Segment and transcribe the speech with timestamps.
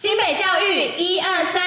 [0.00, 1.60] 新北教育一二三，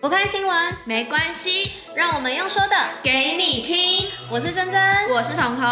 [0.00, 4.08] 不看新闻没关系，让我们用说的给你听。
[4.28, 5.64] 我是珍珍，我是彤彤。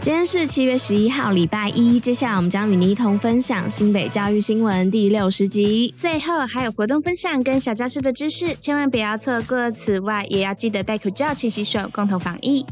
[0.00, 1.98] 今天是七月十一号，礼拜一。
[1.98, 5.92] 接下来我们将与你一同分享新北教育新闻第六十集。
[5.96, 9.68] 最后还有活动分享跟小教室的知识，千万不要错过。
[9.72, 12.64] 此外，也要记得戴口罩、勤洗手，共同防疫。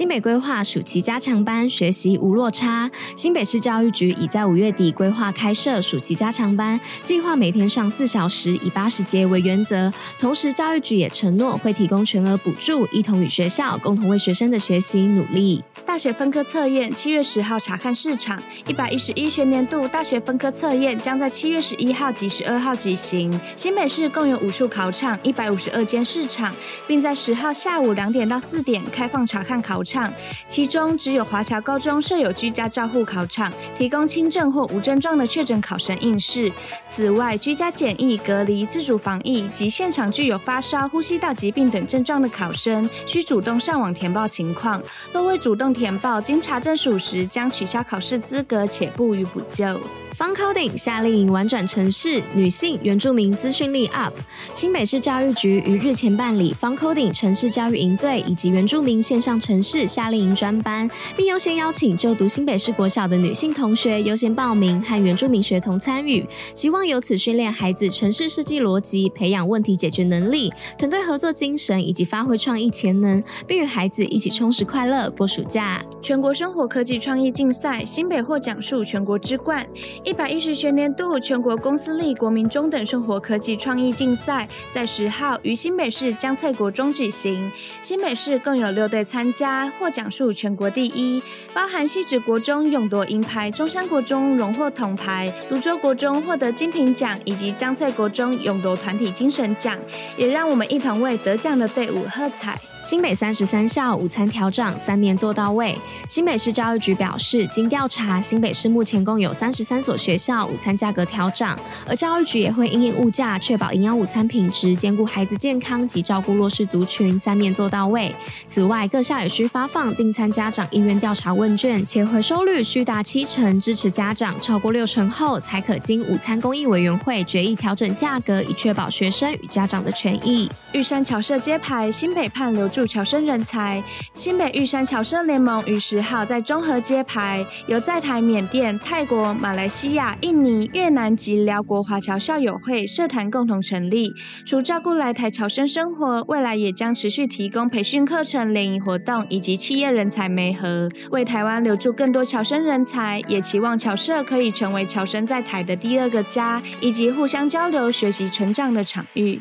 [0.00, 2.90] 新北规划暑期加强班学习无落差。
[3.18, 9.92] 新北市教育局已在五月底规划开设暑期加强班，计划每天上四小时，以八十节为原则。
[10.18, 15.62] 同时，教育局也承诺会提供全额补助，一同与学校共同为学生的学习努力。
[15.90, 23.38] 大学分科测验七月十号查看市场，一百一十一学年度大学分科测验将在七月十一号及十二号举行。
[23.56, 26.54] 新北市共有五处考场，一百五十二间市场，
[26.86, 30.12] 并在十号下午两点到四点开放查看考场。
[30.46, 36.52] 其中只有华侨高中设有居家照护考场，提供轻症或无症状的确诊考生应试。
[36.86, 44.80] 此外，居家检疫、隔离、自主防疫及现场具有发烧、呼吸道疾病等症状的考生，需主动上网填报情况。
[45.12, 49.80] 若未主动填报，经查证属实，将取消考试资格，且不予补救。
[50.20, 54.12] Fun Coding 夏令营玩转城市，女性原住民资讯力 UP。
[54.54, 75.82] 新北市教育局于日前办理 Fun Coding 城市教育营队以及原住民线上城市夏令营专班，并优先邀请就读新北市国小的女性同学优先报名和原住民学童参与，希望由此训练孩子城市设计逻辑，培养问题解决能力、团队合作精神以及发挥创意潜能，并与孩子一起充实快乐过暑假。
[76.02, 79.66] 全国生活科技创意竞赛，新北获奖数全国之冠。
[80.10, 87.48] 一百一十学年度全国公私立国民中等生活科技创意竞赛在十号于新北市江翠国中举行。
[87.80, 91.22] 新北市共有六队参加，获奖数全国第一，
[91.54, 99.78] 包含汐止国中勇夺银牌，中山国中荣获铜牌，泸州国中获得金瓶奖，以及江翠国中勇夺团体精神奖。
[100.16, 102.60] 也让我们一同为得奖的队伍喝彩。
[102.82, 105.76] 新北三十三校午餐调涨，三面做到位。
[106.08, 118.14] 新北市教育局表示，经调查，新北市目前共有三十三所学校午餐价格调涨，而教育局也会因应物价，确保营养午餐品质，兼顾孩子健康及照顾弱势族群，三面做到位。
[118.46, 130.50] 此外，各校也需发放订餐家长意愿调查问卷，且回收率需达七成，支持家长超过六成后，才可经午餐公益委员会决议调整价格，以确保学生与家长的权益。
[130.72, 133.82] 玉山侨社揭牌，新北盼留助侨生人才，
[134.14, 144.12] 新北玉山侨生联盟于十号在中和揭牌，由在台缅甸、泰国、马来西亚、印尼、越南及寮国华侨校友会社团共同成立。
[144.46, 153.20] 除照顾来台侨生生活，未来也将持续提供培训课程、联谊活动以及企业人才媒合，为台湾留住更多侨生人才。
[153.26, 159.40] 也期望侨社可以成为侨生在台的第二个家，以及互相交流、学习、成长的场域。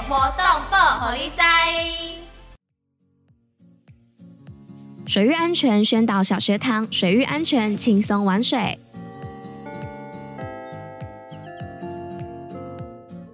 [0.00, 1.40] 活动报虎哩知，
[5.06, 8.78] 水域安全宣导小学堂，水域安全轻松玩水。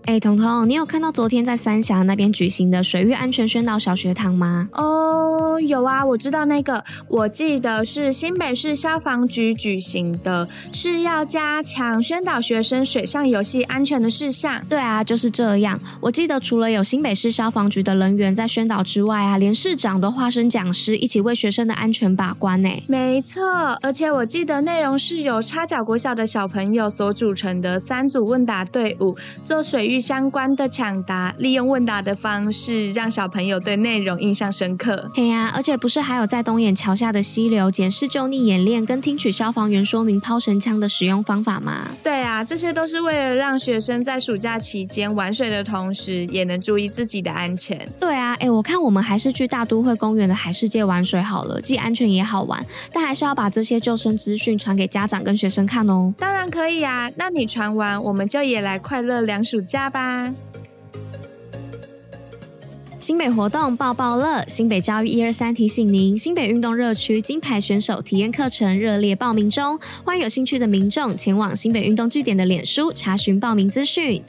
[0.06, 4.68] 哎，彤彤，你有看到昨天在三峡那边举行的水域安全宣导小学堂吗？
[4.72, 5.29] 哦，
[5.60, 14.60] 有啊，我知道那个，我记得是新北市消防局举行的，是要加强宣导学生水上游戏安全的事项。
[14.68, 15.78] 对啊，就是这样。
[16.00, 22.68] 我记得除了有新北市消防局的人员在宣导之外啊，连市长都化身讲师，一起为学生的安全把关呢。
[22.88, 23.42] 没错，
[23.80, 30.00] 而且我记得内容是由插脚国小的小朋友所组成的三组问答队伍，做水域。
[30.00, 35.08] 相关的抢答，利用问答的方式，让小朋友对内容印象深刻。
[35.14, 41.88] 嘿呀、啊，而且不是还有在东眼桥下的溪流检视救溺演练，跟听取消防员说明抛绳枪的使用方法吗？
[42.02, 47.86] 对啊，这些都是为了让学生在暑假期间玩水的同时，也能注意自己的安全。
[47.98, 52.64] 对啊，哎，我看我们还是去大都会公园的海世界玩水好了，既安全也好玩。
[52.92, 56.14] 但还是要把这些救生资讯传给家长跟学生看哦。
[56.16, 59.90] 当然可以啊，那你传完，我们就也来快乐两暑假。
[59.90, 60.30] 吧。
[63.00, 74.22] 新北活动爆爆乐，新北教育一二三提醒您，新北运动热区金牌选手体验课程热烈报名中，欢迎有兴趣的民众前往新北运动据点的脸书查询报名资讯。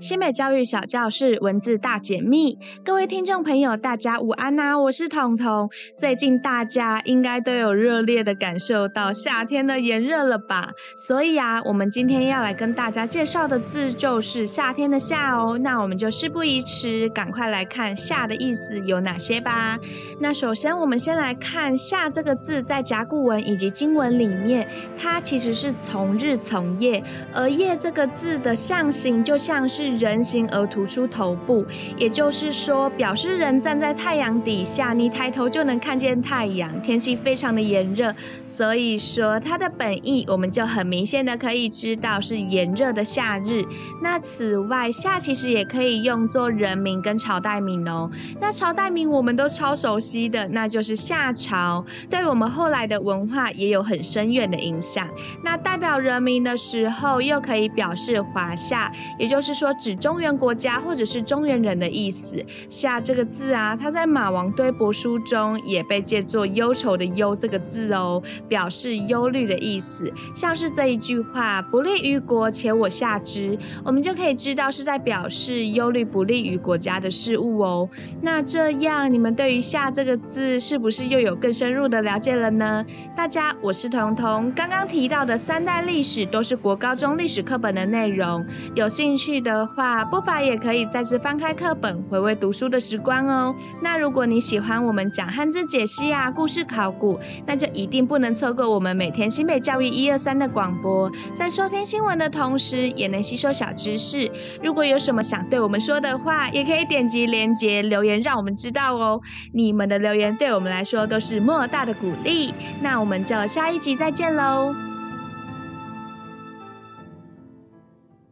[0.00, 5.68] 新北教育小教室文字大解密，各位听众朋友，大家午安呐、我是彤彤。
[5.94, 10.70] 最近大家应该都有热烈的感受到夏天的炎热了吧？
[10.96, 15.58] 所以啊，我们今天要来跟大家介绍的字就是夏天的夏哦。
[15.58, 19.78] 那我们就事不宜迟，赶快来看夏的意思有哪些吧。
[20.18, 24.66] 那首先，我们先来看夏这个字，在甲骨文以及经文里面，
[24.96, 27.02] 它其实是从日从夜，
[27.34, 29.89] 而夜这个字的象形就像是。
[29.96, 31.64] 人形而突出头部，
[31.96, 36.70] 也就是说，表示人站在太阳底下，你抬头就能看见太阳。
[36.82, 38.14] 天气非常的炎热，
[38.46, 43.64] 所以说它的本意，我们就很明显的可以知道是炎热的夏日。
[44.02, 48.10] 那此外，夏其实也可以用作人名跟朝代名哦。
[48.40, 55.08] 那朝代名我们都超熟悉的，那就是夏朝，对我们后来的文化也有很深远的影响。
[55.42, 59.70] 那代表人名的时候，又可以表示华夏，也就是说。
[59.80, 62.44] 指中原国家或者是中原人的意思。
[62.68, 70.12] 夏这个字啊，它在马王堆帛书中也被借作忧愁的忧这个字哦，表示忧虑的意思。
[70.34, 77.88] 像是这一句话，不利于国，且我下之，我们就可以知道是在表示忧虑不利于国家的事物哦。
[78.20, 82.84] 那这样，你们对于夏这个字是不是又有更深入的了解了呢？
[83.16, 88.44] 大家，我是彤彤，刚刚提到的三代历史都是国高中历史课本的内容，
[88.74, 93.54] 有兴趣的话，不妨也可以再次翻开课本，回味读书的时光哦。
[93.82, 104.30] 那如果你喜欢我们讲汉字解析啊、故事考古，那就一定不能错过我们每天新北教育一二三的广播，在收听新闻的同时，也能吸收小知识。
[104.62, 109.20] 如果有什么想对我们说的话，也可以点击连接留言，让我们知道哦。
[109.52, 112.52] 你们的留言对我们来说都是莫大的鼓励。
[112.82, 114.89] 那我们就下一集再见喽。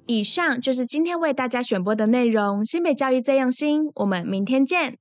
[0.08, 2.64] 以上就是今天为大家选播的内容。
[2.64, 4.96] 新北教育最用心，我们明天见。